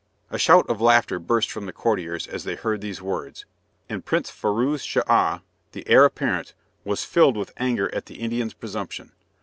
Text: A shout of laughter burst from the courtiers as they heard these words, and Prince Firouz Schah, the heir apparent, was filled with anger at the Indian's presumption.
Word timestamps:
A 0.31 0.39
shout 0.39 0.67
of 0.67 0.81
laughter 0.81 1.19
burst 1.19 1.51
from 1.51 1.67
the 1.67 1.71
courtiers 1.71 2.25
as 2.25 2.43
they 2.43 2.55
heard 2.55 2.81
these 2.81 3.03
words, 3.03 3.45
and 3.87 4.03
Prince 4.03 4.31
Firouz 4.31 4.81
Schah, 4.83 5.41
the 5.73 5.87
heir 5.87 6.05
apparent, 6.05 6.55
was 6.83 7.05
filled 7.05 7.37
with 7.37 7.53
anger 7.57 7.93
at 7.93 8.07
the 8.07 8.15
Indian's 8.15 8.55
presumption. 8.55 9.11